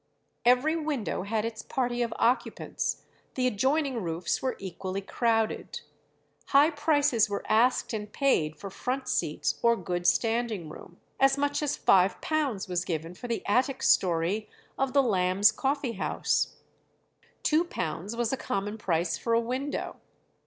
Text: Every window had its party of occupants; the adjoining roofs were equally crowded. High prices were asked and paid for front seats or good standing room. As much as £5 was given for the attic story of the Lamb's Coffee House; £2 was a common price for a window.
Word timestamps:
Every 0.47 0.75
window 0.75 1.21
had 1.21 1.45
its 1.45 1.61
party 1.61 2.01
of 2.01 2.11
occupants; 2.17 3.03
the 3.35 3.45
adjoining 3.45 4.01
roofs 4.01 4.41
were 4.41 4.55
equally 4.57 5.01
crowded. 5.01 5.81
High 6.47 6.71
prices 6.71 7.29
were 7.29 7.43
asked 7.47 7.93
and 7.93 8.11
paid 8.11 8.55
for 8.55 8.71
front 8.71 9.07
seats 9.07 9.59
or 9.61 9.75
good 9.77 10.07
standing 10.07 10.69
room. 10.69 10.97
As 11.19 11.37
much 11.37 11.61
as 11.61 11.77
£5 11.77 12.67
was 12.67 12.83
given 12.83 13.13
for 13.13 13.27
the 13.27 13.45
attic 13.45 13.83
story 13.83 14.49
of 14.75 14.93
the 14.93 15.03
Lamb's 15.03 15.51
Coffee 15.51 15.93
House; 15.93 16.55
£2 17.43 18.17
was 18.17 18.33
a 18.33 18.37
common 18.37 18.79
price 18.79 19.19
for 19.19 19.33
a 19.33 19.39
window. 19.39 19.97